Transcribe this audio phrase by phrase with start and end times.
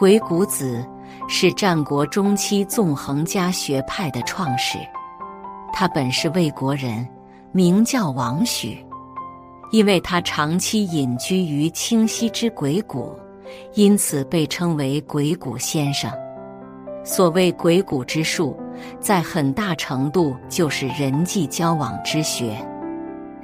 [0.00, 0.82] 鬼谷子
[1.28, 4.78] 是战国中期纵横家学派的创始，
[5.74, 7.06] 他本是魏国人，
[7.52, 8.82] 名叫王许。
[9.70, 13.14] 因为他长期隐居于清溪之鬼谷，
[13.74, 16.10] 因此被称为鬼谷先生。
[17.04, 18.58] 所谓鬼谷之术，
[19.00, 22.56] 在很大程度就是人际交往之学。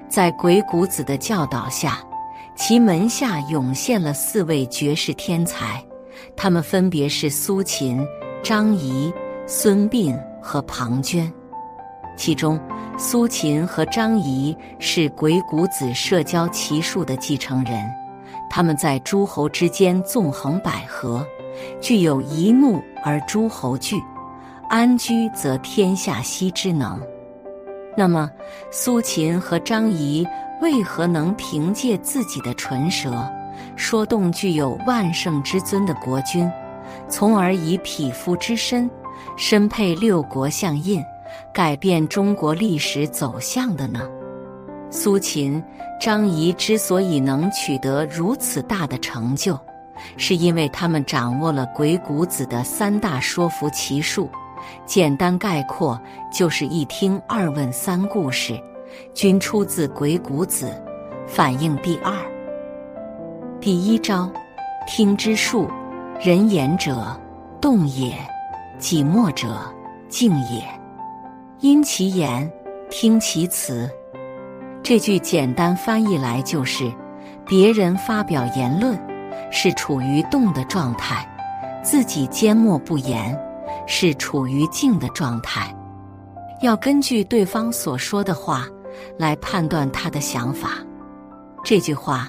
[0.09, 1.99] 在鬼谷子的教导下，
[2.57, 5.85] 其门下涌现了四位绝世天才，
[6.35, 8.05] 他们分别是苏秦、
[8.43, 9.13] 张仪、
[9.47, 11.31] 孙膑和庞涓。
[12.17, 12.59] 其中，
[12.97, 17.87] 苏秦和张仪是鬼谷子社交奇术的继承人，
[18.49, 21.23] 他们在诸侯之间纵横捭阖，
[21.81, 23.97] 具有一怒而诸侯惧，
[24.71, 26.99] 安居则天下息之能。
[27.95, 28.31] 那么，
[28.71, 30.27] 苏秦和张仪
[30.63, 33.31] 为何能凭借自己的唇舌，
[33.75, 36.51] 说动具有万圣之尊的国君，
[37.09, 38.89] 从而以匹夫之身，
[39.37, 41.03] 身配六国相印？
[41.53, 44.09] 改变中国历史走向的呢？
[44.91, 45.63] 苏秦、
[46.01, 49.59] 张仪之所以能取得如此大的成就，
[50.17, 54.31] 是因为他们掌握了鬼谷子的三大说服奇术。
[54.87, 56.01] 简单概括，
[56.33, 58.59] 就是一听二问三故事，
[59.13, 60.71] 均出自鬼谷子。
[61.27, 62.15] 反应第二，
[63.67, 64.31] 第一招，
[64.87, 65.69] 听之术，
[66.21, 67.21] 人言者
[67.61, 68.17] 动也，
[68.79, 69.61] 己默者
[70.09, 70.63] 静也。
[71.59, 72.49] 因其言，
[72.89, 73.91] 听其辞。
[74.85, 76.89] 这句简单翻译来就是：
[77.45, 78.97] 别人发表言论
[79.51, 81.29] 是处于动的状态，
[81.83, 83.37] 自己缄默不言
[83.85, 85.75] 是处于静的状态。
[86.63, 88.69] 要根据对方所说的话
[89.19, 90.75] 来判断他的想法。
[91.65, 92.29] 这句话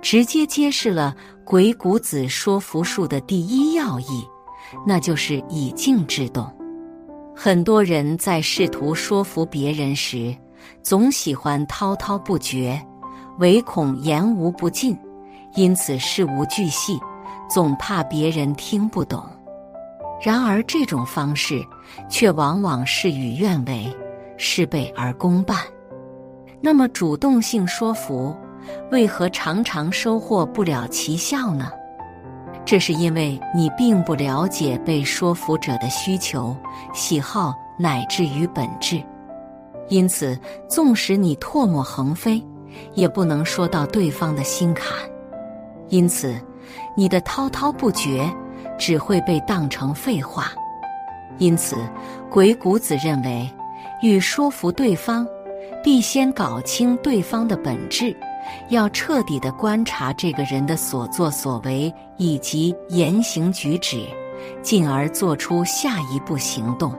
[0.00, 4.26] 直接揭示了鬼谷子说服术的第一要义，
[4.86, 6.50] 那就是以静制动。
[7.34, 10.36] 很多人在试图说服别人时，
[10.82, 12.80] 总喜欢滔滔不绝，
[13.38, 14.96] 唯恐言无不尽，
[15.54, 16.98] 因此事无巨细，
[17.48, 19.24] 总怕别人听不懂。
[20.20, 21.64] 然而，这种方式
[22.10, 23.96] 却往往事与愿违，
[24.36, 25.56] 事倍而功半。
[26.60, 28.36] 那么，主动性说服
[28.90, 31.70] 为何常常收获不了奇效呢？
[32.64, 36.54] 这是因为你并不了解被说服者的需求、
[36.92, 39.02] 喜好乃至于本质，
[39.88, 42.44] 因此，纵使你唾沫横飞，
[42.92, 44.92] 也不能说到对方的心坎。
[45.88, 46.34] 因此，
[46.94, 48.30] 你的滔滔不绝
[48.78, 50.52] 只会被当成废话。
[51.38, 51.76] 因此，
[52.30, 53.48] 鬼谷子认为，
[54.02, 55.26] 欲说服对方，
[55.82, 58.14] 必先搞清对方的本质。
[58.68, 64.06] 要彻底的观察这个人的所作所为以及言行举止，
[64.62, 66.92] 进而做出下一步行动。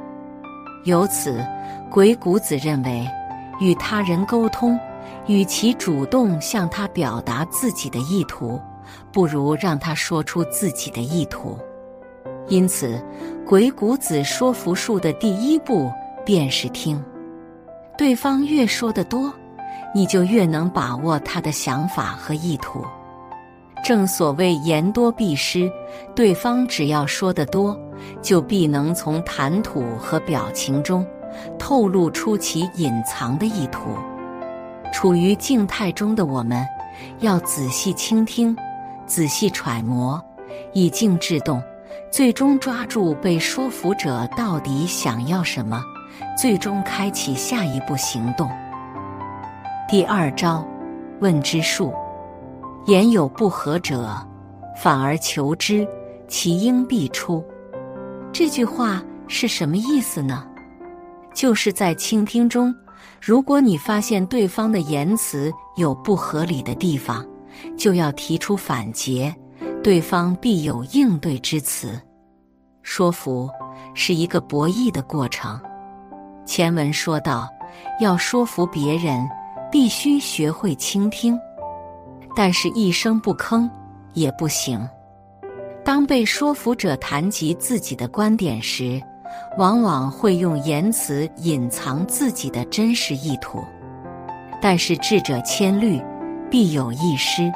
[0.85, 1.45] 由此，
[1.91, 3.05] 鬼谷子认为，
[3.59, 4.79] 与他人沟通，
[5.27, 8.59] 与其主动向他表达自己的意图，
[9.11, 11.57] 不如让他说出自己的意图。
[12.47, 13.03] 因此，
[13.45, 15.91] 鬼谷子说服术的第一步
[16.25, 17.03] 便是听，
[17.97, 19.31] 对方越说得多。
[19.93, 22.83] 你就越能把握他的想法和意图。
[23.83, 25.71] 正所谓言多必失，
[26.13, 27.77] 对方只要说得多，
[28.21, 31.05] 就必能从谈吐和表情中
[31.57, 33.95] 透露出其隐藏的意图。
[34.91, 36.65] 处于静态中的我们，
[37.19, 38.55] 要仔细倾听，
[39.05, 40.21] 仔细揣摩，
[40.73, 41.63] 以静制动，
[42.11, 45.81] 最终抓住被说服者到底想要什么，
[46.37, 48.49] 最终开启下一步行动。
[49.89, 50.63] 第二招，
[51.19, 51.91] 问之术。
[52.85, 54.15] 言有不合者，
[54.77, 55.87] 反而求之，
[56.27, 57.43] 其应必出。
[58.31, 60.47] 这句话是什么意思呢？
[61.33, 62.73] 就是在倾听中，
[63.19, 67.25] 如果你发现对方的言辞有不合理的地方，
[67.75, 69.33] 就要提出反诘，
[69.81, 71.99] 对方必有应对之词。
[72.83, 73.49] 说服
[73.95, 75.59] 是一个博弈的过程。
[76.45, 77.49] 前文说到，
[77.99, 79.27] 要说服别人。
[79.71, 81.39] 必须学会倾听，
[82.35, 83.69] 但是一声不吭
[84.13, 84.87] 也不行。
[85.83, 89.01] 当被说服者谈及自己的观点时，
[89.57, 93.63] 往往会用言辞隐藏自己的真实意图。
[94.61, 96.01] 但是智者千虑，
[96.49, 97.51] 必有一失。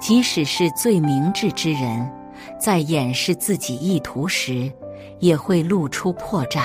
[0.00, 2.10] 即使是最明智之人，
[2.58, 4.70] 在掩饰自己意图时，
[5.18, 6.64] 也会露出破绽。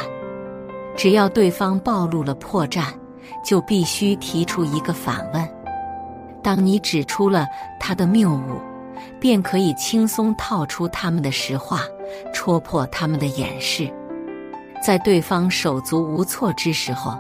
[0.96, 2.86] 只要对方暴露了破绽，
[3.44, 5.48] 就必须提出一个反问。
[6.42, 7.48] 当你指出了
[7.80, 8.62] 他的谬误，
[9.20, 11.82] 便可以轻松套出他们的实话，
[12.34, 13.92] 戳破他们的掩饰。
[14.84, 17.18] 在对方手足无措之时候，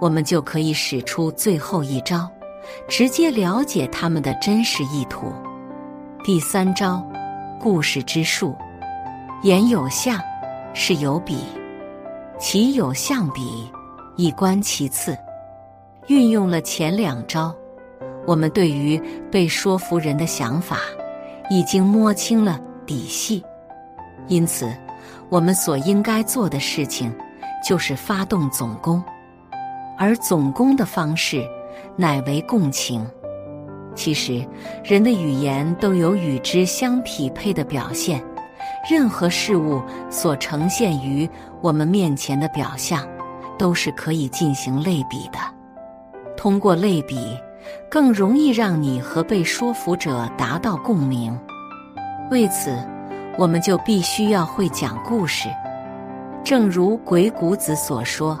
[0.00, 2.28] 我们就可以使出最后一招，
[2.86, 5.32] 直接了解他们的真实意图。
[6.22, 7.02] 第三招，
[7.58, 8.54] 故事之术，
[9.42, 10.20] 言有象，
[10.74, 11.38] 事有比，
[12.38, 13.72] 其有象比，
[14.16, 15.16] 一观其次。
[16.08, 17.54] 运用了前两招，
[18.26, 19.00] 我们对于
[19.30, 20.78] 被说服人的想法
[21.50, 23.42] 已经摸清了底细，
[24.26, 24.70] 因此。
[25.30, 27.14] 我们所应该做的事情，
[27.62, 29.02] 就是发动总攻，
[29.98, 31.46] 而总攻的方式
[31.96, 33.06] 乃为共情。
[33.94, 34.42] 其实，
[34.82, 38.24] 人的语言都有与之相匹配的表现，
[38.90, 41.28] 任何事物所呈现于
[41.60, 43.06] 我们面前的表象，
[43.58, 45.38] 都是可以进行类比的。
[46.38, 47.36] 通过类比，
[47.90, 51.38] 更容易让你和被说服者达到共鸣。
[52.30, 52.74] 为此。
[53.38, 55.48] 我们就必须要会讲故事，
[56.42, 58.36] 正如鬼谷子所说：“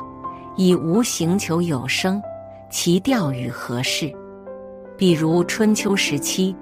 [0.58, 2.20] 以无形求有声，
[2.68, 4.12] 其调与何事？”
[4.98, 6.52] 比如春秋时期，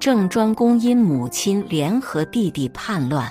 [0.00, 3.30] 郑庄公因母亲联合弟弟叛乱，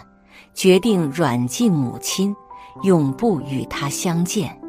[0.53, 2.31] 决定软禁母亲，
[2.83, 4.60] 永不与他相见。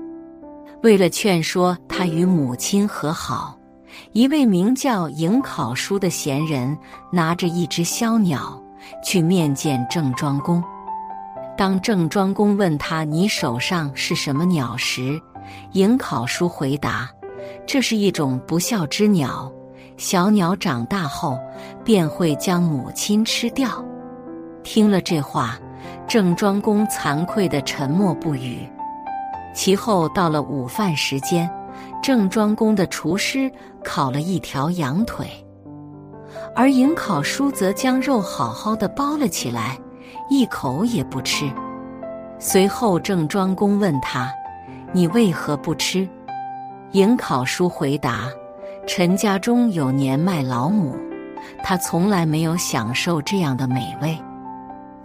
[0.82, 3.56] 为了劝说他与母亲和好，
[4.12, 6.76] 一位名叫颍考叔的贤人
[7.12, 8.60] 拿着一只枭鸟。
[9.04, 10.62] 去面见郑庄公。
[11.56, 15.20] 当郑庄公问他：“你手上是什么鸟？”时，
[15.72, 17.08] 颍考叔回答
[17.64, 19.50] ：“这是一种不孝之鸟，
[19.96, 21.38] 小鸟长大后
[21.84, 23.82] 便会将母亲吃掉。”
[24.64, 25.56] 听了这话，
[26.08, 28.68] 郑庄公惭愧的沉默不语。
[29.54, 31.50] 其后到了午饭时间，
[32.02, 33.50] 郑庄公的厨师
[33.84, 35.26] 烤了一条羊腿。
[36.54, 39.78] 而颍考叔则将肉好好的包了起来，
[40.30, 41.50] 一口也不吃。
[42.38, 44.30] 随后郑庄公问他
[44.92, 46.08] ：“你为何不吃？”
[46.92, 48.28] 颍考叔回答
[48.86, 50.96] ：“陈家中有年迈老母，
[51.62, 54.18] 他从来没有享受这样的美味，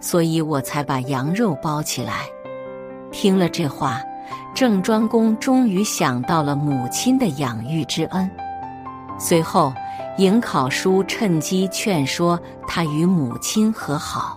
[0.00, 2.26] 所以我才把羊肉包起来。”
[3.10, 4.02] 听了这话，
[4.54, 8.30] 郑庄公终于想到了母亲的养育之恩。
[9.18, 9.72] 随后。
[10.18, 12.36] 颍考叔趁机劝说
[12.66, 14.36] 他与母亲和好，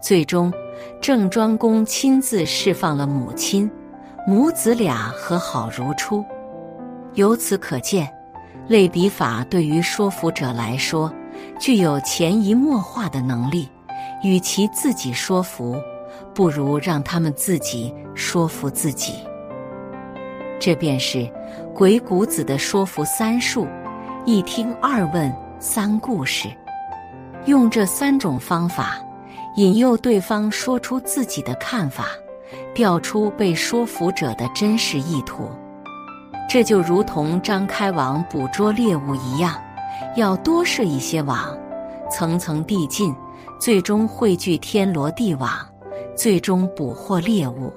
[0.00, 0.52] 最终
[1.00, 3.70] 郑庄公亲自释放了母亲，
[4.26, 6.24] 母子俩和好如初。
[7.14, 8.12] 由此可见，
[8.66, 11.12] 类比法对于说服者来说
[11.60, 13.68] 具有潜移默化的能力。
[14.24, 15.76] 与其自己说服，
[16.38, 19.14] 不如让他们自己说服自己。
[20.60, 21.28] 这便是
[21.74, 23.66] 鬼谷子的说服三术。
[24.24, 26.48] 一听二问三故事，
[27.46, 29.00] 用这三种方法
[29.56, 32.06] 引诱对方说出自己的看法，
[32.72, 35.50] 调出被说服者的真实意图。
[36.48, 39.60] 这就如同张开网捕捉猎物一样，
[40.14, 41.58] 要多设一些网，
[42.08, 43.12] 层层递进，
[43.60, 45.67] 最终汇聚天罗地网，
[46.18, 47.72] 最终捕获猎物。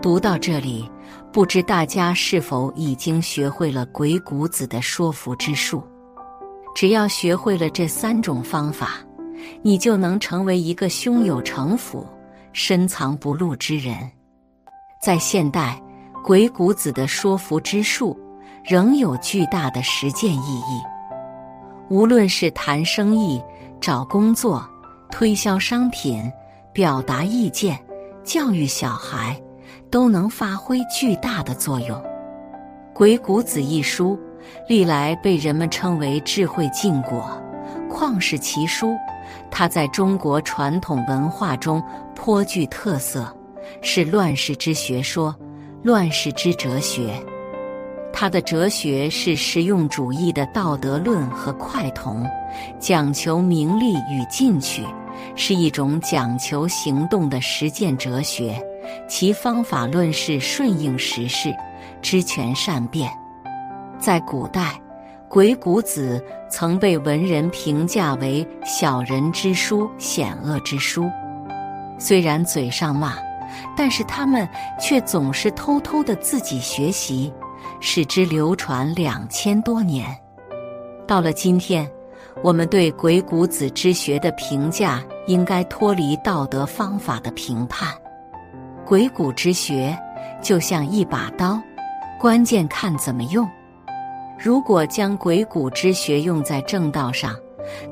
[0.00, 0.90] 读到这里。
[1.32, 5.80] 不知大家是否已经学会了鬼谷子的说服之术？
[6.74, 8.94] 只要学会了这三种方法，
[9.62, 12.04] 你就能成为一个胸有城府、
[12.52, 13.94] 深藏不露之人。
[15.00, 15.80] 在现代，
[16.24, 18.18] 鬼谷子的说服之术
[18.64, 20.80] 仍有巨大的实践意义。
[21.90, 23.40] 无论是谈生意、
[23.80, 24.68] 找工作、
[25.12, 26.24] 推销商品、
[26.72, 27.78] 表达意见、
[28.24, 29.40] 教育小孩。
[29.90, 31.98] 都能发挥巨大的作用。
[32.94, 34.16] 《鬼谷子》一书
[34.68, 37.28] 历来被人们称为智慧禁果、
[37.90, 38.94] 旷世奇书。
[39.50, 41.82] 它在中国传统文化中
[42.14, 43.36] 颇具特色，
[43.82, 45.34] 是乱世之学说、
[45.82, 47.12] 乱世之哲学。
[48.12, 52.24] 它的哲学是实用主义的道德论和快同，
[52.78, 54.84] 讲求名利与进取，
[55.42, 58.62] 是一种讲求行动的实践哲学。
[59.08, 61.50] 其方法论是顺应时势，
[62.02, 63.10] 知权善变。
[63.98, 64.78] 在古代，
[65.30, 71.10] 鬼谷子曾被文人评价为小人之书、险恶之书。
[71.98, 73.14] 虽然嘴上骂，
[73.74, 74.46] 但是他们
[74.78, 77.32] 却总是偷偷的自己学习，
[77.80, 80.06] 使之流传两千多年。
[81.06, 81.90] 到了今天，
[82.42, 87.94] 我们对鬼谷子之学的评价应该脱离道德方法的评判。
[88.86, 89.96] 鬼谷之学
[90.42, 91.60] 就像一把刀，
[92.18, 93.48] 关键看怎么用。
[94.38, 97.36] 如果将鬼谷之学用在正道上，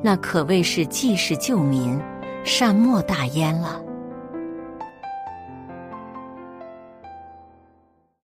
[0.03, 2.01] 那可谓是济世救民、
[2.43, 3.81] 善莫大焉了。